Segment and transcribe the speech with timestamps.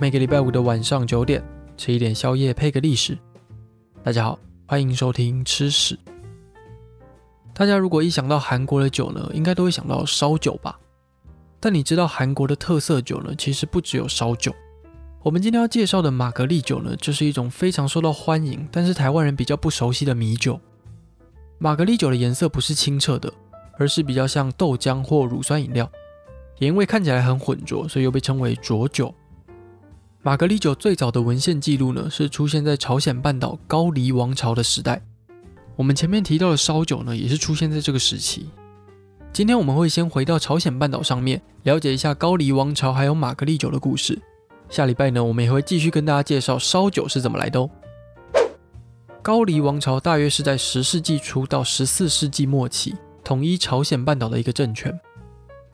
[0.00, 1.42] 每个礼拜五的晚上九点，
[1.76, 3.18] 吃一点宵夜配个历史。
[4.00, 5.98] 大家好，欢迎收听吃屎。
[7.52, 10.78] 大家如果一想到韩国的酒呢，应该都会想到烧酒吧。
[11.58, 14.54] 但你知道韩国的特色酒呢，其实不只有烧酒。
[15.24, 20.60] 我们今天要介绍的玛格丽酒呢，就是一种非常受到欢迎，但是台湾人比较不熟悉的米酒。
[21.58, 23.32] 玛格丽酒的颜色不是清澈的，
[23.76, 25.90] 而是比较像豆浆或乳酸饮料，
[26.60, 29.12] 也因为看起来很浑浊，所以又被称为浊酒。
[30.20, 35.00] 玛格丽酒最早的文献记录呢，是出现在朝鲜半岛高丽王朝的时代。
[35.76, 38.50] 我们前面提到的烧酒呢，也是出现在这个时期。
[39.32, 44.20] 今天我们会先回到朝鲜半岛上面，了解一下高丽王朝还有玛格丽酒的故事。
[44.68, 47.70] 下礼拜呢，我们也会继续跟大家介绍烧酒是怎么来的哦。
[49.22, 54.98] 高丽王朝大约是在十世纪初到十四世纪末期统一朝鲜半岛的一个政权。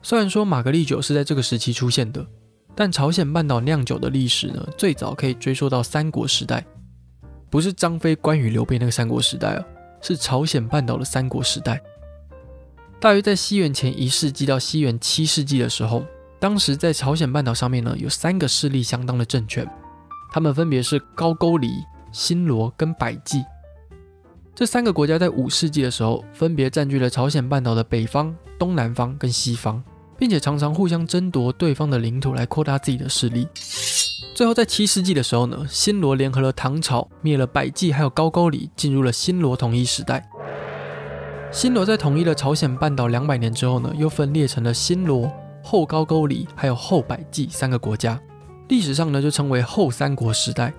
[0.03, 2.27] 虽然说玛格丽酒是在这个时期出现的，
[2.75, 6.65] 但朝鲜半岛酿酒的历史呢，最早可以追溯到三国时代，
[7.49, 9.63] 不是张飞、关羽、刘备那个三国时代啊，
[10.01, 11.81] 是朝鲜半岛的三国时代。
[12.99, 16.03] 大约在西元前一世纪到西元七世纪的时候，
[16.37, 19.65] 当时在朝鲜半岛上面呢，有三个势力相当的政权，
[20.31, 21.69] 他们分别是高句丽、
[22.11, 23.43] 新罗跟百济。
[24.53, 29.83] 这三个国家在五世纪的时候，分别占据了朝鲜半岛的北方、东南方跟西方，
[30.17, 33.47] 并且常常互相争夺对方的领土来扩大自己的势力。
[34.33, 40.29] 最后在七世纪的时候呢，新罗联合了唐朝，灭了百济还有高句丽，进入了新罗统一时代。
[41.51, 45.31] 新罗在统一了朝鲜半岛两百年之后呢，又分裂成了新罗、
[45.63, 48.19] 后高句丽还有后百济三个国家。
[48.67, 50.73] 历史上呢，就称为后三国时代。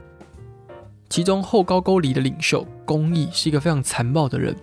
[1.09, 4.55] 其中后高句丽的领袖公义是一个非常残暴的人，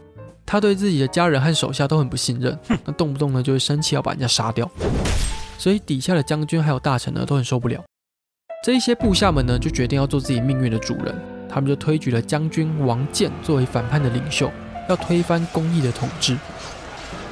[0.46, 4.70] 他对自己的家人和手下都很不信任，那动不动呢就会生气要把人家杀掉，
[5.58, 7.84] 所以底下的将军还有大臣呢都很受不了。
[8.64, 11.16] 这一些部下们呢就决定要做自己命运的主人，
[11.50, 14.52] 他们就推举了将军王建作为反叛的领袖。
[14.90, 16.38] 要推翻公义的统治，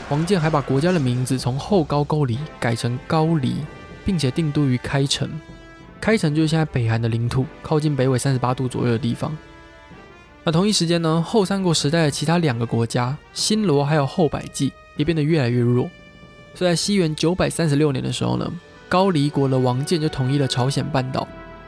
[0.08, 3.58] 王建还把国家的名字从后高句丽改成高丽，
[4.06, 5.30] 并且定都于开城。
[6.00, 9.38] 开城就是现在北韩的领土，靠近北纬三十八度左右的地方。
[10.44, 15.90] 那同一时间呢，后三国时代的其他两个国家新罗还有后百济也变得越来越弱。
[16.56, 18.52] 所以在西元九百三十六年的时候呢，
[18.90, 21.28] 高丽国的王建就统一了朝鲜半岛，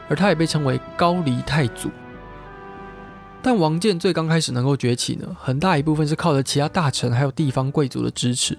[0.09, 1.89] 而他也被称为高丽太祖。
[3.41, 8.57] 但王建最刚开始能够崛起呢，很大一部分是靠着其他大臣还有地方贵族的支持，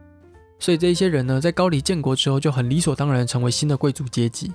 [0.59, 4.53] 所以这一些人呢，在高丽建国之后就很理所当然成为新的贵族阶级。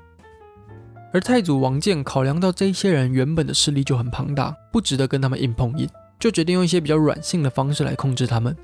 [1.12, 5.90] 而太祖王建考量到这些人原本的势力就很庞大，不值得跟他们硬碰硬，
[6.20, 8.56] 就决定用一些比较软性的方式来控制他们。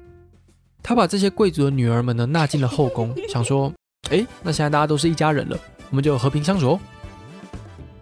[0.84, 3.74] 他把这些贵族的女儿们呢纳进了后宫，想说，
[4.12, 5.58] 哎，那现在大家都是一家人了，
[5.90, 6.80] 我们就和平相处哦。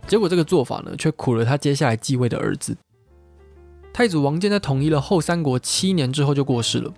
[0.06, 2.76] 结果这个做法呢，却苦了他接下来继位的儿子。
[3.94, 6.92] 太祖王建在统一了后三国七年之后就过世了。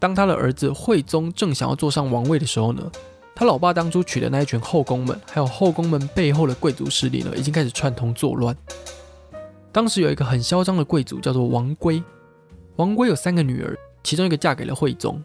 [0.00, 2.90] 当他的儿子惠宗正想要坐上王位的时候呢，
[3.38, 8.56] 他老爸当初娶的那一群后宫们，还有后宫们背后的贵族势力呢，已经开始串通作乱。
[9.70, 12.02] 当时有一个很嚣张的贵族叫做王圭，
[12.74, 15.22] 王圭有三个女儿，其中一个嫁给了惠宗，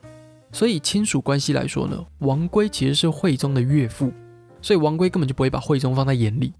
[0.51, 4.13] 所以亲属关系来说呢，王圭其实是惠宗的岳父，
[4.61, 6.53] 所以王圭根本就不会把惠宗放在眼里。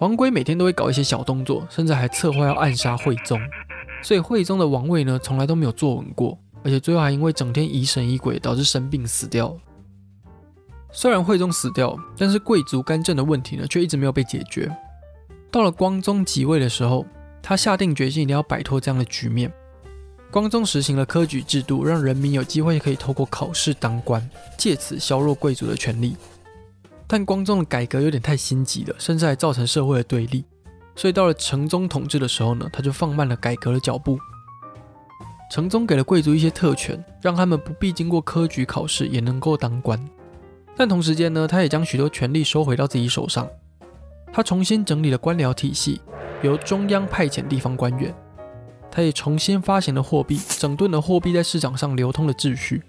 [0.00, 3.40] 王圭每天都会搞一些小动作，甚至还策划要暗杀惠宗，
[4.02, 9.56] 所以惠宗的王位呢，从来都没有坐稳过，而且最后还因为整天疑神疑鬼，导致生病死掉。
[10.92, 14.70] 虽然惠宗死掉，但是贵族干政的问题呢，却一直没有被解决。
[15.50, 17.06] 到了光宗即位的时候，
[17.42, 19.52] 他下定决心一定要摆脱这样的局面。
[20.30, 26.16] 光宗实行了科举制度，让人民有机会可以透过考试当官，借此削弱贵族的权力。
[27.06, 30.44] 但光宗的改革有点太心急了，甚至还造成社会的对立，
[30.94, 34.18] 所以到了成宗统治的时候呢，他就放慢了改革的脚步。
[35.50, 39.98] 成宗给了贵族一些特权，让他们不必经过科举考试也能够当官。
[40.80, 43.46] 但同时间呢，他也将许多权力收回到自己手上。
[44.32, 46.00] 他重新整理了官僚体系，
[46.40, 48.14] 由中央派遣地方官员。
[48.90, 52.82] 他也重新发行了货币，整顿了货币在市场上流通的秩序。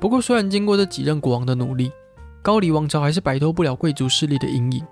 [0.00, 1.92] 不过，虽然经过这几任国王的努力，
[2.42, 4.84] 高丽王朝还是摆脱不了贵族势力的阴影，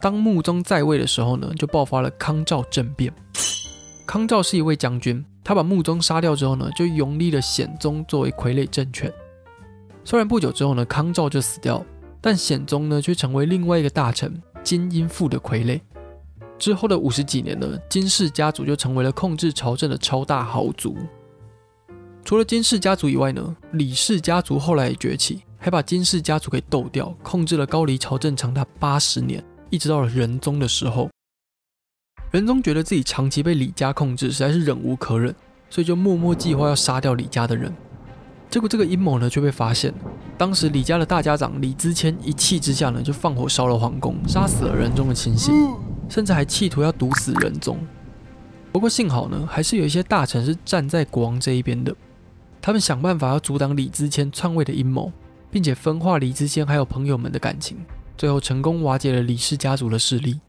[0.00, 3.12] 当穆宗在位的时候呢，就爆发了康赵政变。
[4.06, 9.12] 康赵是一位将军，他把穆宗杀掉之后呢，就拥立了显宗作为傀儡政权。
[10.06, 11.84] 虽然不久之后呢，康照就死掉，
[12.20, 15.80] 但显宗呢却成为另外一个大臣金英父的傀儡。
[16.56, 20.96] 之后的五十几年呢，金氏家族就成为了控制朝政的超大豪族。
[22.24, 31.10] 除了金氏家族以外呢，李氏家族后来也崛起，还把金氏家族给斗掉，控制了高丽朝政长达八十年，一直到了仁宗的时候。
[32.30, 35.34] 仁宗觉得自己长期被李家控制，实在是忍无可忍，
[35.68, 37.74] 所以就默默计划要杀掉李家的人。
[38.48, 39.92] 结果这个阴谋呢，就被发现。
[40.38, 45.54] 当时李家的大家长李之谦一气之下呢，就放火烧了皇宫，杀死了仁宗的亲信，
[46.08, 47.78] 甚至还企图要毒死仁宗。
[48.72, 51.94] 不过幸好呢，还是有一些大臣是站在国王这一边的，
[52.60, 55.10] 他们想办法要阻挡李之谦篡位的阴谋，
[55.50, 57.78] 并且分化李之谦还有朋友们的感情，
[58.16, 60.40] 最后成功瓦解了李氏家族的势力。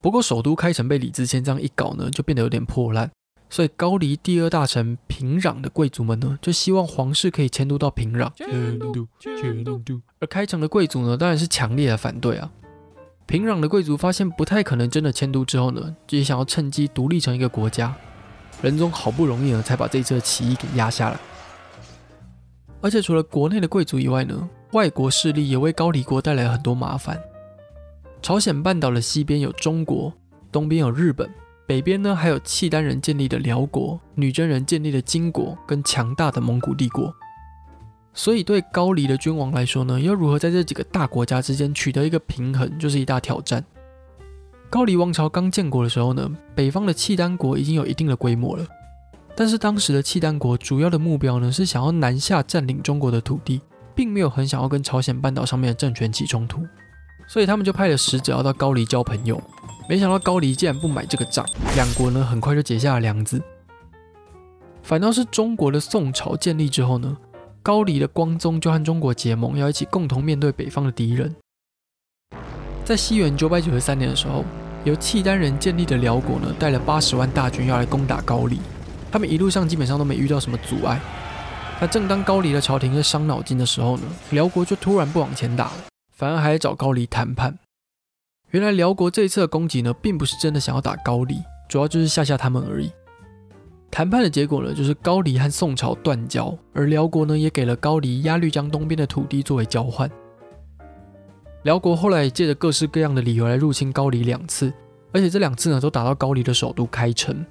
[0.00, 3.10] 不过，首都开城被李之谦这样一搞呢，就变得有点破烂。
[3.52, 8.32] 所以，高丽第二大臣平壤的贵族们呢，就希望皇室可以迁都到平壤。
[8.34, 9.78] 迁都，迁都。
[10.20, 12.50] 而开城的贵族呢，当然是强烈的反对啊。
[13.26, 17.94] 平壤的贵族发现不太可能真的迁都之后呢，就也想要趁机独立成一个国家。
[18.62, 21.20] 仁宗好不容易呢，才把这一次的起义给压下来。
[22.80, 27.20] 而且，除了国内的贵族以外呢，外国势力也为高丽国带来了很多麻烦。
[28.22, 30.10] 朝鲜半岛的西边有中国，
[30.50, 31.30] 东边有日本，
[31.72, 37.10] 北边呢还有契丹人建立的辽国、女真人建立的金国跟强大的蒙古帝国。
[38.12, 43.64] 所以对高丽的君王来说呢，要如何在这几个大国家之间取得一个平衡，就是一大挑战。
[44.68, 48.66] 高丽王朝刚建国的时候呢，北方的契丹国已经有一定的规模了，
[49.34, 53.62] 但是当时的契丹国主要的目标呢是想要南下占领中国的土地，
[53.94, 56.60] 并没有很想要跟朝鲜半岛上面的政权起冲突。
[57.26, 59.42] 所以他们就派了使者要到高丽交朋友，
[59.92, 63.38] 没想到高丽竟然不买这个账，两国呢很快就结下了梁子。
[64.82, 67.14] 反倒是中国的宋朝建立之后呢，
[67.62, 71.36] 高丽的光宗就和中国结盟，要一起共同面对北方的敌人。
[72.86, 74.46] 在西元九百九十三年的时候，
[74.84, 78.58] 由契丹人建立的辽国呢，带了八十万大军要来攻打高丽，
[79.10, 80.98] 他们一路上基本上都没遇到什么阻碍。
[81.78, 85.72] 那正当高丽的朝廷在伤脑筋的时候呢，辽国就突然不往前打了。
[86.16, 87.58] 反而还找高丽谈判。
[88.52, 92.90] 原来辽国这一次的攻击呢，并不是真的想要打高丽，主要就是吓吓他们而已。
[93.90, 100.10] 谈判的结果呢，就是高丽和宋朝断交，而辽国呢，也给了高丽鸭绿江东边的土地作为交换。
[101.62, 104.70] 辽国后来借着各式各样的理由来入侵高丽两次，
[105.12, 107.44] 而且这两次呢，都打到高丽的首都开城。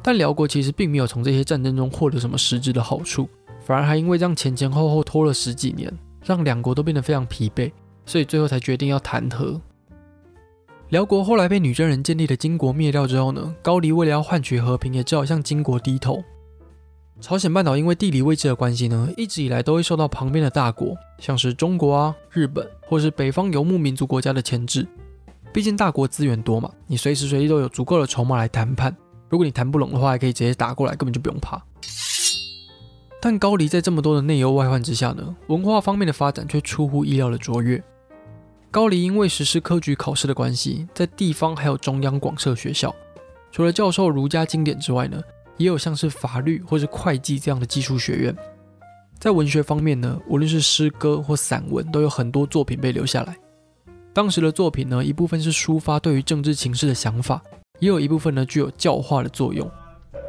[0.00, 3.28] 但辽国其实并没有从这些战争中获得什么实质的好处，
[3.64, 5.92] 反而还因为这样前前后后拖了十几年。
[6.24, 7.70] 让两国都变得非常疲惫，
[8.06, 9.60] 所以最后才决定要谈和。
[10.90, 16.22] 辽国后来被女真人建立的金国灭掉之后呢，高丽为了要换取和平，也只好向金国低头。
[17.20, 24.86] 朝鲜半岛因为地理位置的关系呢，一直以来都会受到旁边的大国，像是中国啊、日本或是北方游牧民族国家的牵制。
[25.52, 28.94] 毕竟大国资源多嘛，你随时随地都有足够的筹码来谈判。
[29.30, 31.60] 如果你谈不拢的话，还可以直接打过来，根本就不用怕。
[33.20, 37.82] 但高丽在这么多的内忧外患之下呢，文化方面的发展却出乎意料的卓越。
[38.74, 42.92] 高丽因为实施科举考试的关系，在地方还有中央广设学校，
[43.52, 45.22] 除了教授儒家经典之外呢，
[45.56, 48.36] 也有像是法律或是会计这样的技术学院。
[49.20, 53.36] 在文学方面呢，无论是诗歌或散文，都有很多作品被留下来。
[54.12, 57.40] 当时的作品呢，一部分是抒发对于政治情势的想法，
[57.78, 59.70] 也有一部分呢具有教化的作用。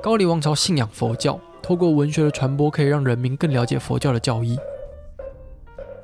[0.04, 1.40] 高丽王朝信仰佛教。
[1.64, 4.56] 透过文学的传播，可以让人民更了解佛教的教义。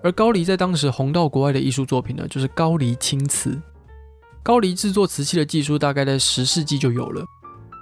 [0.04, 3.60] 而高丽在当时红到国外的艺术作品呢，就是高丽青瓷。
[4.44, 7.24] 高丽制作瓷器的技术大概在十世纪就有了。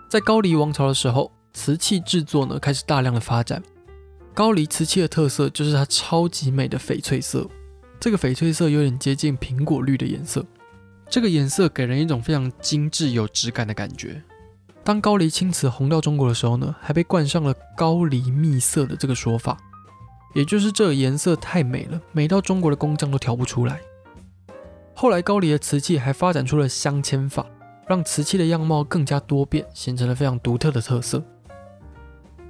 [0.10, 3.64] 在高丽王朝的时候，瓷器制作呢开始大量的发展。
[4.34, 7.48] 高丽瓷器的特色就是它超级美的翡翠色，
[8.00, 10.46] 这个翡翠色有点接近苹果绿的颜色，
[11.10, 14.22] 这个颜色给人一种非常精致有质感的感觉。
[14.84, 19.58] 当高丽青瓷红到中国的时候呢，还被冠上了“高丽蜜色”的这个说法，
[20.34, 23.80] 也就是这颜色太美了，美到中国的工匠都调不出来。
[24.94, 27.46] 后来高丽的瓷器还发展出了镶嵌法，
[27.88, 31.24] 让瓷器的样貌更加多变，形成了非常独特的特色。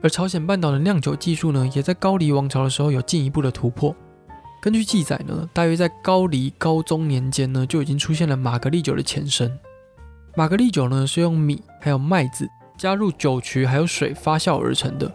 [0.02, 3.96] 而朝鲜半岛的酿酒技术呢，也在高丽王朝的时候有进一步的突破。
[4.62, 9.58] 根据记载呢，大约在高丽高宗年间呢，就已经出现了玛格丽酒的前身。
[10.36, 15.12] 玛格丽酒呢，是用米还有麦子加入酒曲还有水发酵而成的。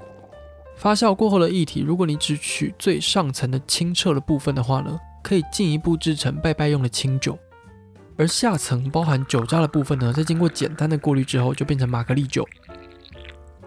[0.77, 7.39] 发酵过后的液体，如果你只取最上层的清澈的部分的话呢，可以进一步制成拜拜用的清酒。
[8.17, 12.47] 而下层包含酒渣的部分呢，在经过简单的过滤之后，就变成玛格丽酒。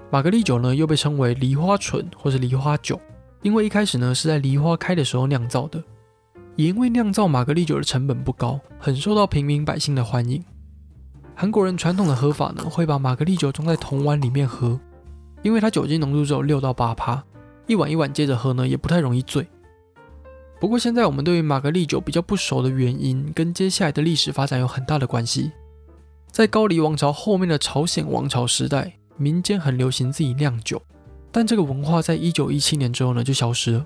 [0.09, 2.99] 玛格丽酒呢，又被称为梨花醇或是梨花酒，
[3.41, 5.83] 因为一开始呢是在梨花开的时候酿造的，
[6.55, 10.43] 也因为酿造玛格丽酒的成本不高，很受到平民百姓的欢迎。
[11.35, 14.79] 韩国人传统的喝法呢，会把玛格丽酒装在铜碗里面喝，
[15.41, 17.23] 因为它酒精浓度只有六到八趴，
[17.65, 19.47] 一碗一碗接着喝呢，也不太容易醉。
[20.59, 25.51] 不过现在我们对于玛格丽酒比较不熟的原因，跟接下来的历史发展有很大的关系。
[26.31, 30.81] 在高丽王朝后面的朝鲜王朝时代，民间很流行自己酿酒，
[31.31, 33.85] 但这个文化在一九一七年之后呢就消失了。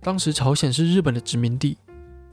[0.00, 1.78] 当时朝鲜是日本的殖民地，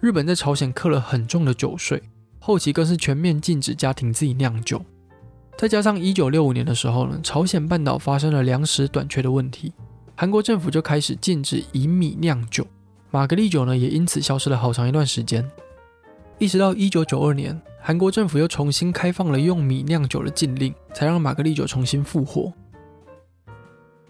[0.01, 2.03] 日本在朝鲜课了很重的酒税，
[2.39, 4.83] 后期更是全面禁止家庭自己酿酒。
[5.61, 9.71] 再加上一九六五年的时候呢，朝鲜半岛发生了粮食短缺的问题，
[10.15, 12.65] 韩国政府就开始禁止以米酿酒。
[13.11, 15.47] 玛格丽酒呢，也因此消失了好长一段时间，
[16.39, 22.51] 一直到一九九二年，韩国政府又重新开放了用米酿酒的禁令，才让玛格丽酒重新复活。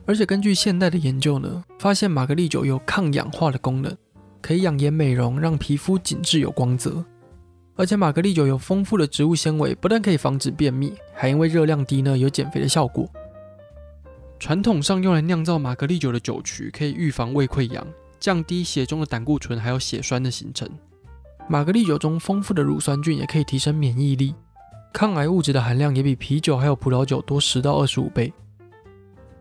[0.06, 3.94] 而且根据现代的研究呢，发现玛格丽酒有抗氧化的功能，
[4.42, 7.04] 可以养颜美容，让皮肤紧致有光泽。
[7.82, 13.10] 而且玛格丽酒有丰富的植物纤维，不但可以防止便秘，还因为热量低呢，有减肥的效果。
[14.40, 17.84] 传统上用来酿造玛格丽酒的酒曲，可以预防胃溃疡。
[18.20, 20.70] 降低血中的胆固醇，还有血栓的形成。
[21.50, 24.36] 玛格丽酒中丰富的乳酸菌也可以提升免疫力，
[24.94, 28.32] 抗癌物质的含量也比啤酒还有葡萄酒多十到二十五倍。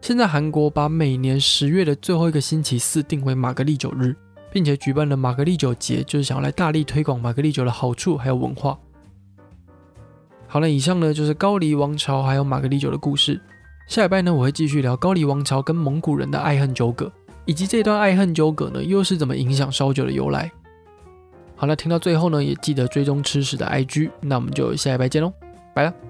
[0.00, 4.16] 现在韩国把每年十月的最后一个星期四定为玛格丽酒日，
[4.52, 8.78] 并且举办了玛格丽酒节，就是想要来大力推广玛格丽酒的好处还有文化。
[10.46, 13.40] 好了，以上呢就是高丽王朝还有玛格丽酒的故事。
[13.86, 17.10] 下礼拜呢，我会继续聊高丽王朝跟蒙古人的爱恨纠葛。
[17.46, 20.50] 以及这段爱恨纠葛呢，又是怎么影响烧酒的由来？
[21.56, 25.32] 好了，听到最后呢，也记得追踪吃屎的 IG，那我们就下礼拜见喽，
[25.74, 26.09] 拜了。